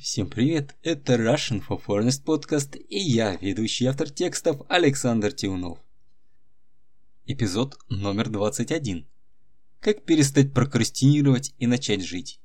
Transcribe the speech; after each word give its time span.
Всем 0.00 0.30
привет, 0.30 0.76
это 0.82 1.16
Russian 1.16 1.62
for 1.62 1.78
Foreigners 1.78 2.24
подкаст 2.24 2.74
и 2.74 2.98
я, 2.98 3.36
ведущий 3.36 3.84
автор 3.84 4.08
текстов 4.08 4.62
Александр 4.66 5.30
Тиунов. 5.30 5.78
Эпизод 7.26 7.78
номер 7.90 8.30
21. 8.30 9.06
Как 9.78 10.02
перестать 10.06 10.54
прокрастинировать 10.54 11.52
и 11.58 11.66
начать 11.66 12.02
жить. 12.02 12.40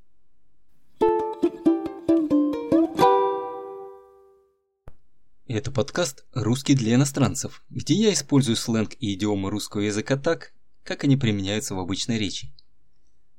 Это 5.47 5.71
подкаст 5.71 6.25
«Русский 6.33 6.75
для 6.75 6.95
иностранцев», 6.95 7.63
где 7.69 7.93
я 7.93 8.11
использую 8.11 8.57
сленг 8.57 8.95
и 8.99 9.13
идиомы 9.13 9.49
русского 9.49 9.79
языка 9.79 10.17
так, 10.17 10.51
как 10.83 11.05
они 11.05 11.15
применяются 11.15 11.73
в 11.73 11.79
обычной 11.79 12.19
речи. 12.19 12.53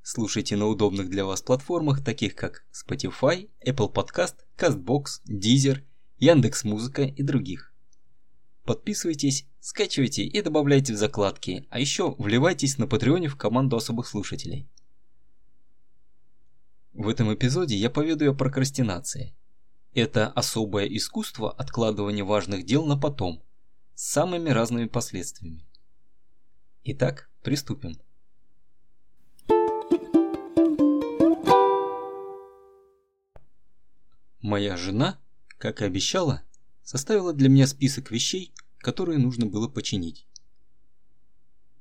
Слушайте 0.09 0.54
на 0.54 0.68
удобных 0.68 1.11
для 1.11 1.25
вас 1.25 1.43
платформах, 1.43 2.00
таких 2.00 2.36
как 2.36 2.64
Spotify, 2.72 3.50
Apple 3.66 3.93
Podcast, 3.93 4.36
CastBox, 4.57 5.21
Deezer, 5.29 5.82
Яндекс.Музыка 6.18 7.03
и 7.03 7.25
других. 7.25 7.75
Подписывайтесь, 8.62 9.48
скачивайте 9.58 10.22
и 10.22 10.43
добавляйте 10.43 10.93
в 10.93 10.96
закладки, 10.96 11.67
а 11.71 11.81
еще 11.81 12.14
вливайтесь 12.18 12.79
на 12.79 12.86
Патреоне 12.86 13.26
в 13.26 13.36
команду 13.36 13.75
особых 13.75 14.07
слушателей. 14.07 14.71
В 16.93 17.09
этом 17.09 17.34
эпизоде 17.34 17.75
я 17.75 17.90
поведаю 17.90 18.31
о 18.31 18.34
прокрастинации. 18.36 19.34
Это 19.93 20.29
особое 20.29 20.86
искусство 20.86 21.50
откладывания 21.50 22.25
важных 22.25 22.64
дел 22.64 22.86
на 22.86 22.96
потом, 22.96 23.43
с 23.96 24.09
самыми 24.09 24.50
разными 24.50 24.86
последствиями. 24.86 25.67
Итак, 26.84 27.29
приступим. 27.43 27.98
Моя 34.47 34.77
жена, 34.77 35.19
как 35.59 35.83
и 35.83 35.86
обещала, 35.86 36.45
составила 36.84 37.33
для 37.33 37.48
меня 37.48 37.67
список 37.67 38.12
вещей, 38.12 38.55
которые 38.79 39.19
нужно 39.19 39.47
было 39.47 39.67
починить. 39.67 40.29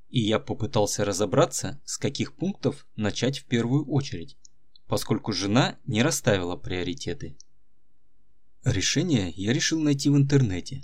И 0.08 0.18
я 0.18 0.40
попытался 0.40 1.04
разобраться, 1.04 1.80
с 1.84 1.96
каких 1.96 2.34
пунктов 2.34 2.88
начать 2.96 3.38
в 3.38 3.44
первую 3.44 3.86
очередь, 3.86 4.36
поскольку 4.88 5.32
жена 5.32 5.78
не 5.84 6.02
расставила 6.02 6.56
приоритеты. 6.56 7.38
Решение 8.64 9.32
я 9.36 9.52
решил 9.52 9.80
найти 9.80 10.10
в 10.10 10.16
интернете. 10.16 10.82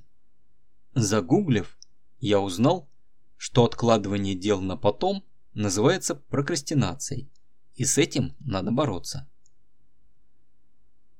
Загуглив, 0.95 1.77
я 2.21 2.39
узнал, 2.39 2.89
что 3.37 3.65
откладывание 3.65 4.37
дел 4.37 4.61
на 4.61 4.77
потом 4.77 5.25
называется 5.53 6.15
прокрастинацией, 6.15 7.28
и 7.75 7.84
с 7.84 7.99
этим 7.99 8.37
надо 8.39 8.71
бороться. 8.71 9.28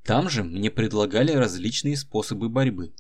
Там 0.05 0.29
же 0.29 0.43
мне 0.43 0.71
предлагали 0.71 1.33
различные 1.33 1.97
способы 1.97 2.49
борьбы. 2.49 2.93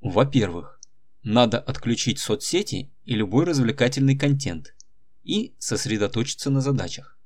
Во-первых, 0.00 0.80
надо 1.22 1.58
отключить 1.58 2.18
соцсети 2.18 2.90
и 3.04 3.14
любой 3.14 3.44
развлекательный 3.44 4.16
контент 4.16 4.74
и 5.22 5.54
сосредоточиться 5.58 6.50
на 6.50 6.60
задачах. 6.60 7.18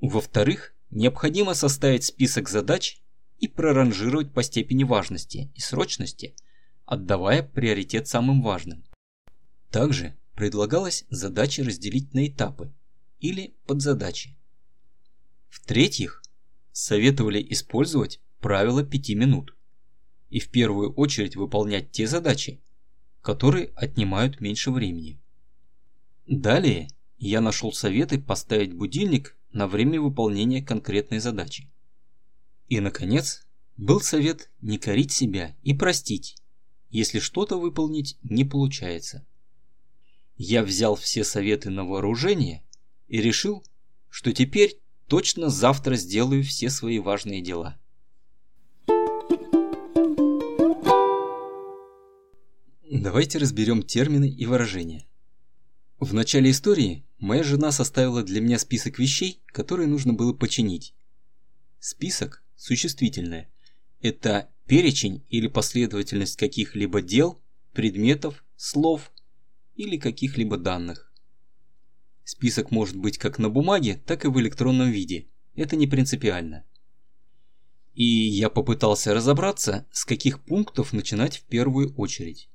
Во-вторых, 0.00 0.74
необходимо 0.90 1.54
составить 1.54 2.04
список 2.04 2.48
задач 2.48 3.00
и 3.38 3.48
проранжировать 3.48 4.32
по 4.32 4.42
степени 4.42 4.84
важности 4.84 5.50
и 5.54 5.60
срочности, 5.60 6.34
отдавая 6.84 7.42
приоритет 7.42 8.08
самым 8.08 8.42
важным. 8.42 8.84
Также 9.70 10.16
предлагалось 10.34 11.04
задачи 11.08 11.60
разделить 11.62 12.12
на 12.14 12.26
этапы 12.26 12.72
или 13.20 13.56
подзадачи. 13.66 14.36
В-третьих, 15.48 16.22
советовали 16.78 17.44
использовать 17.52 18.20
правило 18.38 18.84
5 18.84 19.08
минут 19.14 19.56
и 20.28 20.40
в 20.40 20.50
первую 20.50 20.92
очередь 20.92 21.34
выполнять 21.34 21.90
те 21.90 22.06
задачи, 22.06 22.60
которые 23.22 23.72
отнимают 23.76 24.42
меньше 24.42 24.70
времени. 24.70 25.18
Далее 26.26 26.88
я 27.16 27.40
нашел 27.40 27.72
советы 27.72 28.20
поставить 28.20 28.74
будильник 28.74 29.38
на 29.52 29.66
время 29.66 30.02
выполнения 30.02 30.60
конкретной 30.62 31.18
задачи. 31.18 31.72
И, 32.68 32.78
наконец, 32.80 33.46
был 33.78 34.02
совет 34.02 34.50
не 34.60 34.76
корить 34.76 35.12
себя 35.12 35.56
и 35.62 35.72
простить, 35.72 36.36
если 36.90 37.20
что-то 37.20 37.58
выполнить 37.58 38.18
не 38.22 38.44
получается. 38.44 39.24
Я 40.36 40.62
взял 40.62 40.94
все 40.94 41.24
советы 41.24 41.70
на 41.70 41.86
вооружение 41.86 42.62
и 43.08 43.22
решил, 43.22 43.64
что 44.10 44.30
теперь 44.34 44.78
Точно 45.08 45.50
завтра 45.50 45.94
сделаю 45.94 46.42
все 46.42 46.68
свои 46.68 46.98
важные 46.98 47.40
дела. 47.40 47.78
Давайте 52.90 53.38
разберем 53.38 53.84
термины 53.84 54.28
и 54.28 54.46
выражения. 54.46 55.06
В 56.00 56.12
начале 56.12 56.50
истории 56.50 57.04
моя 57.18 57.44
жена 57.44 57.70
составила 57.70 58.24
для 58.24 58.40
меня 58.40 58.58
список 58.58 58.98
вещей, 58.98 59.40
которые 59.46 59.86
нужно 59.86 60.12
было 60.12 60.32
починить. 60.32 60.92
Список 61.78 62.42
существительное. 62.56 63.48
Это 64.00 64.50
перечень 64.66 65.24
или 65.28 65.46
последовательность 65.46 66.36
каких-либо 66.36 67.00
дел, 67.00 67.40
предметов, 67.72 68.44
слов 68.56 69.12
или 69.76 69.98
каких-либо 69.98 70.56
данных. 70.56 71.05
Список 72.28 72.72
может 72.72 72.96
быть 72.96 73.18
как 73.18 73.38
на 73.38 73.48
бумаге, 73.50 74.02
так 74.04 74.24
и 74.24 74.28
в 74.28 74.40
электронном 74.40 74.90
виде. 74.90 75.28
Это 75.54 75.76
не 75.76 75.86
принципиально. 75.86 76.64
И 77.94 78.04
я 78.04 78.50
попытался 78.50 79.14
разобраться, 79.14 79.86
с 79.92 80.04
каких 80.04 80.42
пунктов 80.44 80.92
начинать 80.92 81.36
в 81.36 81.44
первую 81.44 81.94
очередь. 81.94 82.50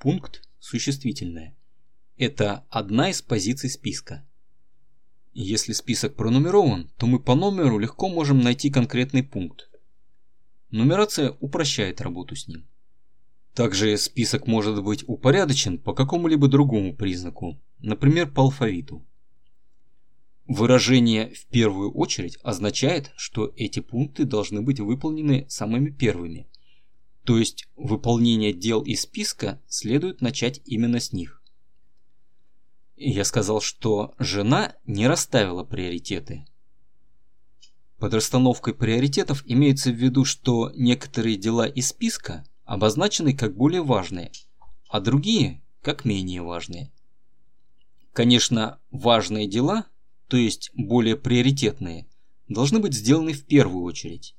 Пункт 0.00 0.42
существительное. 0.58 1.56
Это 2.16 2.66
одна 2.68 3.10
из 3.10 3.22
позиций 3.22 3.70
списка. 3.70 4.26
Если 5.32 5.72
список 5.72 6.16
пронумерован, 6.16 6.90
то 6.96 7.06
мы 7.06 7.20
по 7.20 7.36
номеру 7.36 7.78
легко 7.78 8.08
можем 8.08 8.40
найти 8.40 8.70
конкретный 8.70 9.22
пункт. 9.22 9.70
Нумерация 10.70 11.30
упрощает 11.38 12.00
работу 12.00 12.34
с 12.34 12.48
ним. 12.48 12.66
Также 13.54 13.96
список 13.98 14.48
может 14.48 14.82
быть 14.82 15.04
упорядочен 15.06 15.78
по 15.78 15.94
какому-либо 15.94 16.48
другому 16.48 16.96
признаку, 16.96 17.56
например, 17.80 18.30
по 18.30 18.42
алфавиту. 18.42 19.04
Выражение 20.46 21.34
«в 21.34 21.46
первую 21.46 21.92
очередь» 21.92 22.38
означает, 22.42 23.12
что 23.16 23.52
эти 23.56 23.80
пункты 23.80 24.24
должны 24.24 24.62
быть 24.62 24.80
выполнены 24.80 25.44
самыми 25.48 25.90
первыми. 25.90 26.48
То 27.24 27.36
есть 27.36 27.68
выполнение 27.76 28.54
дел 28.54 28.80
из 28.80 29.02
списка 29.02 29.60
следует 29.68 30.22
начать 30.22 30.62
именно 30.64 31.00
с 31.00 31.12
них. 31.12 31.42
Я 32.96 33.24
сказал, 33.24 33.60
что 33.60 34.14
жена 34.18 34.74
не 34.86 35.06
расставила 35.06 35.64
приоритеты. 35.64 36.46
Под 37.98 38.14
расстановкой 38.14 38.74
приоритетов 38.74 39.42
имеется 39.44 39.90
в 39.90 39.96
виду, 39.96 40.24
что 40.24 40.72
некоторые 40.74 41.36
дела 41.36 41.66
из 41.66 41.88
списка 41.88 42.46
обозначены 42.64 43.36
как 43.36 43.56
более 43.56 43.82
важные, 43.82 44.32
а 44.88 45.00
другие 45.00 45.62
как 45.82 46.04
менее 46.04 46.42
важные. 46.42 46.90
Конечно, 48.18 48.80
важные 48.90 49.46
дела, 49.46 49.86
то 50.26 50.36
есть 50.36 50.72
более 50.74 51.14
приоритетные, 51.14 52.08
должны 52.48 52.80
быть 52.80 52.92
сделаны 52.92 53.32
в 53.32 53.44
первую 53.46 53.84
очередь. 53.84 54.34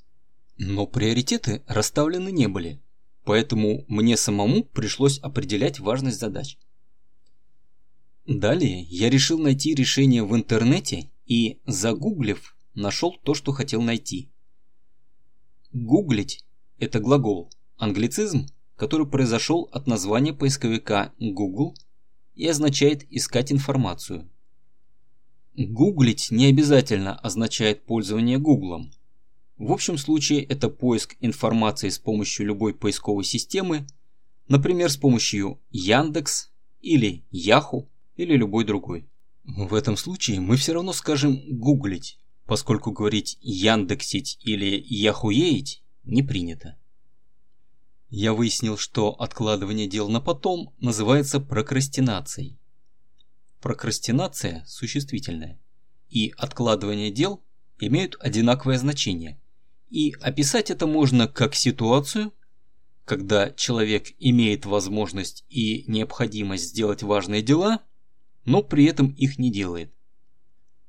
Но 0.58 0.86
приоритеты 0.86 1.64
расставлены 1.66 2.30
не 2.30 2.50
были, 2.50 2.82
поэтому 3.24 3.86
мне 3.88 4.18
самому 4.18 4.66
пришлось 4.66 5.18
определять 5.20 5.80
важность 5.80 6.20
задач. 6.20 6.58
Далее 8.26 8.82
я 8.82 9.10
решил 9.10 9.40
найти 9.40 9.74
решение 9.74 10.26
в 10.26 10.36
интернете 10.36 11.10
и, 11.26 11.62
загуглив, 11.66 12.58
нашел 12.74 13.16
то, 13.24 13.34
что 13.34 13.54
хотел 13.54 13.82
найти. 13.82 14.30
Гуглить– 15.72 16.44
это 16.80 17.00
глагол, 17.00 17.50
англицизм, 17.78 18.46
который 18.76 19.08
произошел 19.08 19.70
от 19.72 19.88
названия 19.88 20.34
поисковика 20.34 21.14
Google– 21.18 21.76
и 22.40 22.48
означает 22.48 23.06
искать 23.12 23.52
информацию. 23.52 24.30
Гуглить 25.58 26.32
не 26.32 26.46
обязательно 26.46 27.18
означает 27.18 27.86
пользование 27.86 28.38
Гуглом. 28.38 28.94
В 29.58 29.74
общем 29.74 29.98
случае 29.98 30.46
это 30.46 30.70
поиск 30.70 31.18
информации 31.20 31.90
с 31.90 32.00
помощью 32.00 32.46
любой 32.46 32.74
поисковой 32.74 33.26
системы, 33.26 33.86
например, 34.48 34.90
с 34.90 34.96
помощью 34.96 35.60
Яндекс 35.70 36.50
или 36.80 37.26
Яху 37.30 37.90
или 38.16 38.38
любой 38.38 38.64
другой. 38.64 39.10
В 39.44 39.74
этом 39.74 39.98
случае 39.98 40.40
мы 40.40 40.56
все 40.56 40.72
равно 40.72 40.94
скажем 40.94 41.42
гуглить, 41.60 42.20
поскольку 42.46 42.92
говорить 42.92 43.38
яндексить 43.42 44.38
или 44.40 44.82
яхуеить 44.88 45.84
не 46.06 46.24
принято. 46.24 46.79
Я 48.10 48.34
выяснил, 48.34 48.78
что 48.78 49.12
откладывание 49.12 49.88
дел 49.88 50.10
на 50.10 50.20
потом 50.20 50.74
называется 50.80 51.40
прокрастинацией. 51.40 52.58
Прокрастинация 53.62 54.64
существительная. 54.66 55.60
И 56.10 56.34
откладывание 56.38 57.12
дел 57.12 57.44
имеют 57.78 58.16
одинаковое 58.20 58.80
значение, 58.80 59.40
и 59.90 60.14
описать 60.22 60.70
это 60.72 60.88
можно 60.88 61.28
как 61.28 61.56
ситуацию, 61.56 62.34
когда 63.06 63.52
человек 63.52 64.14
имеет 64.20 64.66
возможность 64.66 65.46
и 65.50 65.84
необходимость 65.88 66.70
сделать 66.70 67.02
важные 67.02 67.42
дела, 67.42 67.82
но 68.46 68.62
при 68.62 68.86
этом 68.86 69.10
их 69.12 69.40
не 69.40 69.52
делает. 69.52 69.92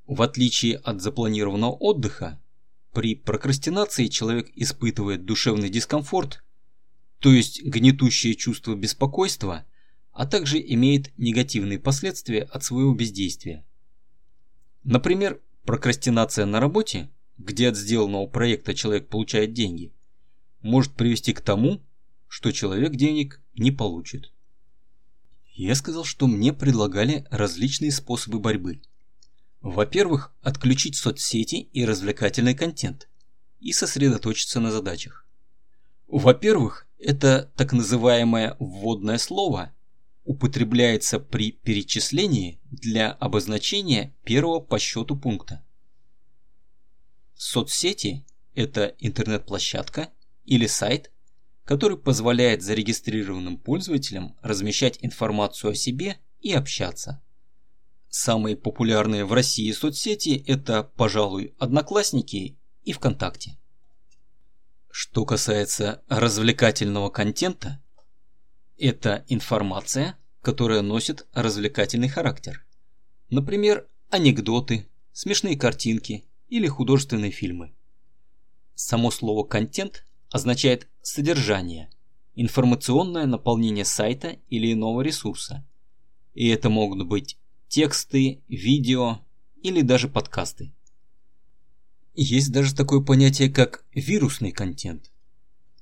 В 0.07 0.23
отличие 0.23 0.77
от 0.77 1.01
запланированного 1.01 1.73
отдыха, 1.73 2.41
при 2.93 3.15
прокрастинации 3.15 4.09
человек 4.09 4.51
испытывает 4.55 5.25
душевный 5.25 5.71
дискомфорт, 5.71 6.43
то 7.21 7.33
есть 7.33 7.63
гнетущее 7.63 8.35
чувство 8.35 8.75
беспокойства, 8.75 9.67
а 10.13 10.27
также 10.27 10.59
имеет 10.61 11.17
негативные 11.19 11.79
последствия 11.79 12.43
от 12.43 12.65
своего 12.65 12.95
бездействия. 12.95 13.65
Например, 14.83 15.41
прокрастинация 15.65 16.47
на 16.47 16.61
работе, 16.61 17.11
где 17.37 17.69
от 17.69 17.77
сделанного 17.77 18.27
проекта 18.27 18.75
человек 18.75 19.09
получает 19.09 19.53
деньги, 19.53 19.93
может 20.63 20.95
привести 20.95 21.33
к 21.33 21.43
тому, 21.43 21.83
что 22.27 22.53
человек 22.53 22.93
денег 22.93 23.43
не 23.55 23.71
получит. 23.71 24.33
Я 25.53 25.75
сказал, 25.75 26.05
что 26.05 26.27
мне 26.27 26.55
предлагали 26.55 27.27
различные 27.31 27.93
способы 27.93 28.39
борьбы. 28.39 28.81
Во-первых, 29.61 30.33
отключить 30.41 30.97
соцсети 30.97 31.57
и 31.57 31.85
развлекательный 31.85 32.55
контент 32.55 33.11
и 33.59 33.73
сосредоточиться 33.73 34.59
на 34.59 34.71
задачах. 34.71 35.27
Во-первых, 36.07 36.87
это 37.01 37.51
так 37.57 37.73
называемое 37.73 38.57
вводное 38.59 39.19
слово 39.19 39.73
употребляется 40.25 41.19
при 41.19 41.53
перечислении 41.53 42.61
для 42.71 43.11
обозначения 43.11 44.15
первого 44.25 44.61
по 44.61 44.79
счету 44.79 45.17
пункта. 45.17 45.65
Соцсети– 47.35 48.25
это 48.55 48.95
интернет-площадка 48.99 50.11
или 50.45 50.67
сайт, 50.67 51.11
который 51.65 51.97
позволяет 51.97 52.63
зарегистрированным 52.63 53.57
пользователям 53.57 54.37
размещать 54.43 54.99
информацию 55.01 55.73
о 55.73 55.75
себе 55.75 56.19
и 56.41 56.53
общаться. 56.53 57.23
Самые 58.09 58.57
популярные 58.57 59.25
в 59.25 59.33
России 59.33 59.71
соцсети– 59.73 60.45
это, 60.47 60.83
пожалуй, 60.83 61.55
Одноклассники 61.59 62.59
и 62.83 62.93
ВКонтакте. 62.93 63.57
Что 64.91 65.25
касается 65.25 66.03
развлекательного 66.09 67.11
контента, 67.11 67.81
это 68.77 69.25
информация, 69.29 70.19
которая 70.43 70.83
носит 70.83 71.27
развлекательный 71.33 72.09
характер. 72.09 72.67
Например, 73.29 73.87
анекдоты, 74.09 74.89
смешные 75.13 75.57
картинки 75.57 76.25
или 76.49 76.67
художественные 76.67 77.31
фильмы. 77.31 77.73
Само 78.75 79.13
слово 79.13 79.45
«контент» 79.45 80.05
означает 80.33 80.89
содержание, 81.03 81.89
информационное 82.35 83.27
наполнение 83.27 83.85
сайта 83.85 84.39
или 84.49 84.73
иного 84.73 85.03
ресурса. 85.03 85.65
И 86.35 86.49
это 86.49 86.69
могут 86.69 87.07
быть 87.07 87.39
тексты, 87.69 88.43
видео 88.49 89.21
или 89.63 89.83
даже 89.83 90.09
подкасты. 90.09 90.73
Есть 92.15 92.53
даже 92.53 92.75
такое 92.75 93.01
понятие, 93.01 93.51
как 93.51 93.85
вирусный 93.95 94.51
контент, 94.51 95.11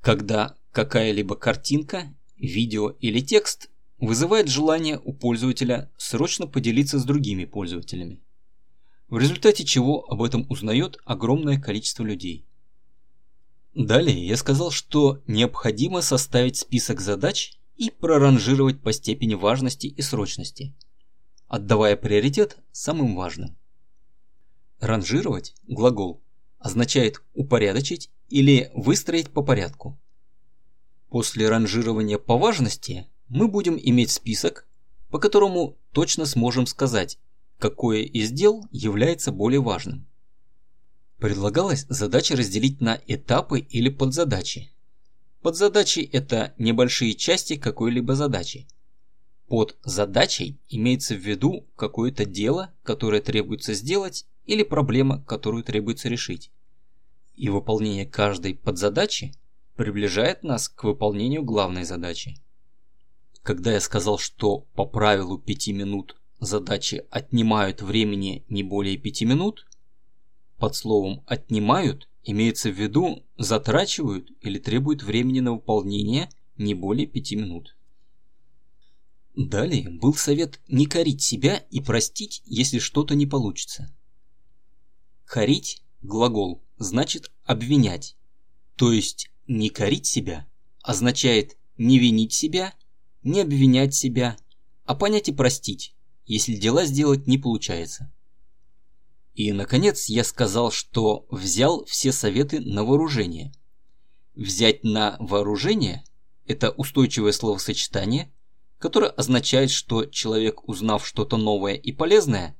когда 0.00 0.56
какая-либо 0.72 1.36
картинка, 1.36 2.14
видео 2.36 2.90
или 2.90 3.20
текст 3.20 3.70
вызывает 3.98 4.48
желание 4.48 5.00
у 5.02 5.12
пользователя 5.12 5.90
срочно 5.96 6.46
поделиться 6.46 6.98
с 6.98 7.04
другими 7.04 7.44
пользователями, 7.44 8.20
в 9.08 9.19
результате 9.19 9.64
чего 9.64 10.04
об 10.04 10.22
этом 10.22 10.46
узнает 10.50 10.98
огромное 11.04 11.58
количество 11.58 12.04
людей. 12.04 12.46
Далее 13.75 14.26
я 14.26 14.36
сказал, 14.36 14.70
что 14.70 15.22
необходимо 15.26 16.02
составить 16.02 16.58
список 16.58 17.00
задач 17.00 17.58
и 17.76 17.90
проранжировать 17.90 18.82
по 18.82 18.92
степени 18.92 19.34
важности 19.34 19.86
и 19.86 20.02
срочности, 20.02 20.75
отдавая 21.46 21.96
приоритет 21.96 22.58
самым 22.72 23.14
важным. 23.14 23.56
Ранжировать– 24.80 25.54
глагол, 25.66 26.22
означает 26.58 27.22
упорядочить 27.34 28.10
или 28.28 28.70
выстроить 28.75 29.30
по 29.30 29.42
порядку. 29.42 29.98
После 31.08 31.48
ранжирования 31.48 32.19
по 32.19 32.38
важности 32.38 33.06
мы 33.28 33.48
будем 33.48 33.78
иметь 33.80 34.10
список, 34.10 34.69
по 35.10 35.19
которому 35.19 35.76
точно 35.92 36.26
сможем 36.26 36.66
сказать, 36.66 37.19
какое 37.58 38.02
из 38.02 38.30
дел 38.30 38.69
является 38.70 39.32
более 39.32 39.60
важным. 39.60 40.06
Предлагалось 41.19 41.86
задачи 41.88 42.34
разделить 42.34 42.80
на 42.80 43.00
этапы 43.06 43.58
или 43.58 43.88
подзадачи. 43.88 44.70
Подзадачи– 45.42 46.00
это 46.12 46.54
небольшие 46.58 47.14
части 47.14 47.56
какой-либо 47.56 48.14
задачи. 48.14 48.69
Под 49.48 49.76
задачей 49.82 50.60
имеется 50.69 51.14
в 51.14 51.19
виду 51.19 51.66
какое-то 51.75 52.25
дело, 52.25 52.72
которое 52.84 53.20
требуется 53.20 53.75
сделать, 53.75 54.26
или 54.48 54.62
проблема, 54.62 55.22
которую 55.24 55.62
требуется 55.62 56.08
решить. 56.08 56.50
И 57.36 57.50
выполнение 57.50 58.06
каждой 58.06 58.54
подзадачи 58.54 59.34
приближает 59.76 60.42
нас 60.42 60.70
к 60.70 60.84
выполнению 60.84 61.44
главной 61.44 61.84
задачи. 61.84 62.40
Когда 63.42 63.72
я 63.72 63.80
сказал, 63.80 64.18
что 64.18 64.60
по 64.74 64.86
правилу 64.86 65.38
5 65.38 65.68
минут 65.68 66.16
задачи 66.40 67.04
отнимают 67.10 67.82
времени 67.82 68.44
не 68.48 68.62
более 68.62 68.96
5 68.96 69.22
минут, 69.22 69.66
под 70.56 70.74
словом 70.74 71.22
«отнимают» 71.26 72.08
имеется 72.24 72.70
в 72.70 72.74
виду 72.74 73.24
затрачивают 73.36 74.30
или 74.40 74.58
требуют 74.58 75.02
времени 75.02 75.40
на 75.40 75.52
выполнение 75.52 76.30
не 76.56 76.72
более 76.74 77.06
5 77.06 77.32
минут. 77.32 77.76
Далее 79.36 79.90
был 79.90 80.14
совет 80.14 80.58
не 80.68 80.86
корить 80.86 81.22
себя 81.22 81.66
и 81.70 81.80
простить, 81.80 82.42
если 82.46 82.78
что-то 82.78 83.14
не 83.14 83.26
получится. 83.26 83.94
Корить– 85.28 85.82
глагол, 86.00 86.64
значит 86.78 87.30
обвинять. 87.44 88.16
То 88.76 88.92
есть 88.92 89.30
не 89.46 89.69
корить 89.69 90.06
себя 90.06 90.46
означает 90.80 91.58
не 91.76 91.98
винить 91.98 92.32
себя, 92.32 92.72
не 93.22 93.42
обвинять 93.42 93.94
себя, 93.94 94.38
а 94.86 94.94
понять 94.94 95.28
и 95.28 95.34
простить, 95.34 95.94
если 96.25 96.54
дела 96.54 96.86
сделать 96.86 97.26
не 97.26 97.36
получается. 97.36 98.10
И, 99.34 99.52
наконец, 99.52 100.06
я 100.06 100.25
сказал, 100.25 100.70
что 100.70 101.26
взял 101.30 101.84
все 101.84 102.10
советы 102.10 102.60
на 102.60 102.82
вооружение. 102.82 103.52
Взять 104.35 104.82
на 104.82 105.18
вооружение– 105.20 106.04
это 106.47 106.70
устойчивое 106.70 107.32
словосочетание, 107.32 108.32
которое 108.78 109.11
означает, 109.11 109.70
что 109.73 110.06
человек, 110.06 110.66
узнав 110.66 111.06
что-то 111.06 111.37
новое 111.37 111.75
и 111.75 111.92
полезное, 111.92 112.56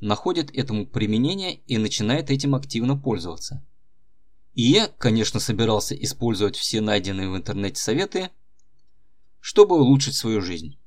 находит 0.00 0.50
этому 0.56 0.86
применение 0.86 1.56
и 1.66 1.78
начинает 1.78 2.30
этим 2.30 2.54
активно 2.54 2.96
пользоваться. 2.96 3.64
И 4.54 4.62
я, 4.62 4.88
конечно, 4.88 5.40
собирался 5.40 5.94
использовать 5.94 6.56
все 6.56 6.80
найденные 6.80 7.28
в 7.28 7.36
интернете 7.36 7.80
советы, 7.80 8.30
чтобы 9.40 9.76
улучшить 9.76 10.14
свою 10.14 10.40
жизнь. 10.40 10.78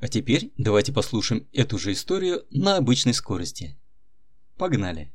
А 0.00 0.08
теперь 0.08 0.52
давайте 0.56 0.92
послушаем 0.92 1.46
эту 1.52 1.78
же 1.78 1.92
историю 1.92 2.44
на 2.50 2.76
обычной 2.76 3.14
скорости. 3.14 3.78
Погнали! 4.56 5.12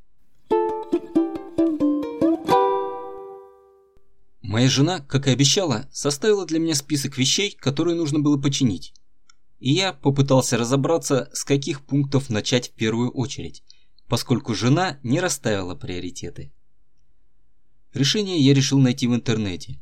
Моя 4.42 4.70
жена, 4.70 5.00
как 5.02 5.28
и 5.28 5.32
обещала, 5.32 5.90
составила 5.92 6.46
для 6.46 6.60
меня 6.60 6.76
список 6.76 7.18
вещей, 7.18 7.52
которые 7.60 7.96
нужно 7.96 8.20
было 8.20 8.40
починить. 8.40 8.94
И 9.66 9.72
я 9.72 9.94
попытался 9.94 10.60
разобраться, 10.60 11.28
с 11.34 11.44
каких 11.44 11.84
пунктов 11.84 12.30
начать 12.30 12.70
в 12.70 12.74
первую 12.74 13.10
очередь, 13.10 13.64
поскольку 14.08 14.54
жена 14.54 15.00
не 15.02 15.20
расставила 15.20 15.74
приоритеты. 15.74 16.54
Решение 17.92 18.38
я 18.38 18.54
решил 18.54 18.78
найти 18.78 19.08
в 19.08 19.16
интернете. 19.16 19.82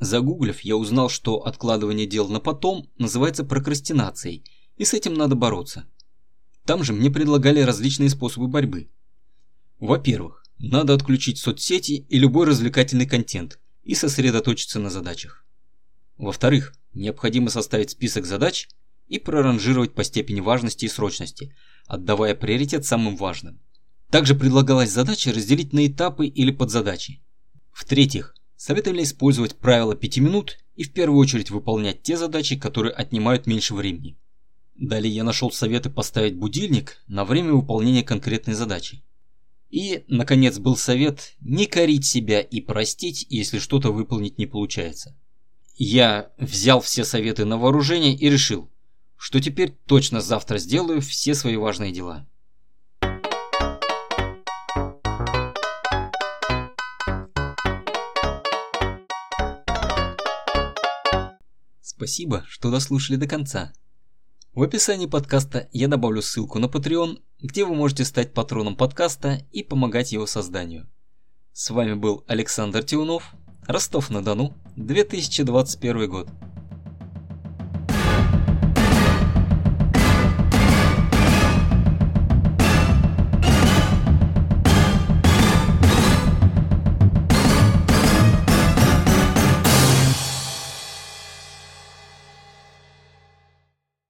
Загуглив, 0.00 0.58
я 0.62 0.76
узнал, 0.76 1.08
что 1.08 1.46
откладывание 1.46 2.08
дел 2.08 2.26
на 2.26 2.40
потом 2.40 2.90
называется 2.98 3.44
прокрастинацией, 3.44 4.44
и 4.76 4.84
с 4.84 4.92
этим 4.92 5.14
надо 5.14 5.36
бороться. 5.36 5.86
Там 6.64 6.82
же 6.82 6.92
мне 6.92 7.08
предлагали 7.08 7.60
различные 7.60 8.10
способы 8.10 8.48
борьбы. 8.48 8.90
Во-первых, 9.78 10.44
надо 10.58 10.94
отключить 10.94 11.38
соцсети 11.38 12.04
и 12.08 12.18
любой 12.18 12.46
развлекательный 12.46 13.06
контент 13.06 13.60
и 13.84 13.94
сосредоточиться 13.94 14.80
на 14.80 14.90
задачах. 14.90 15.46
Во-вторых, 16.16 16.74
необходимо 16.92 17.50
составить 17.50 17.90
список 17.90 18.26
задач 18.26 18.68
и 19.08 19.18
проранжировать 19.18 19.94
по 19.94 20.04
степени 20.04 20.40
важности 20.40 20.84
и 20.84 20.88
срочности, 20.88 21.54
отдавая 21.86 22.34
приоритет 22.34 22.84
самым 22.84 23.16
важным. 23.16 23.60
Также 24.10 24.34
предлагалось 24.34 24.90
задачи 24.90 25.28
разделить 25.28 25.72
на 25.72 25.86
этапы 25.86 26.26
или 26.26 26.50
подзадачи. 26.50 27.22
В-третьих, 27.72 28.34
советовали 28.56 29.02
использовать 29.02 29.56
правило 29.56 29.94
5 29.94 30.18
минут 30.18 30.58
и 30.74 30.84
в 30.84 30.92
первую 30.92 31.18
очередь 31.18 31.50
выполнять 31.50 32.02
те 32.02 32.16
задачи, 32.16 32.56
которые 32.56 32.92
отнимают 32.92 33.46
меньше 33.46 33.74
времени. 33.74 34.16
Далее 34.74 35.14
я 35.14 35.24
нашел 35.24 35.50
советы 35.50 35.90
поставить 35.90 36.36
будильник 36.36 37.02
на 37.06 37.24
время 37.24 37.52
выполнения 37.52 38.02
конкретной 38.02 38.54
задачи. 38.54 39.02
И, 39.70 40.04
наконец, 40.08 40.58
был 40.58 40.76
совет 40.76 41.34
не 41.40 41.66
корить 41.66 42.06
себя 42.06 42.40
и 42.40 42.60
простить, 42.60 43.26
если 43.28 43.58
что-то 43.58 43.90
выполнить 43.90 44.38
не 44.38 44.46
получается. 44.46 45.16
Я 45.76 46.30
взял 46.38 46.80
все 46.80 47.04
советы 47.04 47.44
на 47.44 47.58
вооружение 47.58 48.14
и 48.14 48.30
решил, 48.30 48.70
что 49.16 49.40
теперь 49.40 49.76
точно 49.86 50.20
завтра 50.20 50.58
сделаю 50.58 51.00
все 51.00 51.34
свои 51.34 51.56
важные 51.56 51.92
дела. 51.92 52.26
Спасибо, 61.80 62.44
что 62.46 62.70
дослушали 62.70 63.16
до 63.16 63.26
конца. 63.26 63.72
В 64.52 64.62
описании 64.62 65.06
подкаста 65.06 65.68
я 65.72 65.88
добавлю 65.88 66.22
ссылку 66.22 66.58
на 66.58 66.66
Patreon, 66.66 67.20
где 67.40 67.64
вы 67.64 67.74
можете 67.74 68.04
стать 68.04 68.32
патроном 68.32 68.76
подкаста 68.76 69.44
и 69.50 69.62
помогать 69.62 70.12
его 70.12 70.26
созданию. 70.26 70.88
С 71.52 71.70
вами 71.70 71.94
был 71.94 72.24
Александр 72.28 72.82
Тиунов, 72.84 73.32
Ростов-на-Дону, 73.66 74.54
2021 74.76 76.08
год. 76.08 76.28